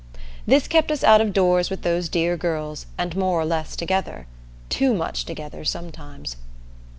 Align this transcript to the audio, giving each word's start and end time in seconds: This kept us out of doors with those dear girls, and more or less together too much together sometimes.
This 0.47 0.67
kept 0.67 0.89
us 0.91 1.03
out 1.03 1.21
of 1.21 1.31
doors 1.31 1.69
with 1.69 1.83
those 1.83 2.09
dear 2.09 2.35
girls, 2.35 2.87
and 2.97 3.15
more 3.15 3.39
or 3.39 3.45
less 3.45 3.75
together 3.75 4.25
too 4.67 4.95
much 4.95 5.25
together 5.25 5.63
sometimes. 5.63 6.37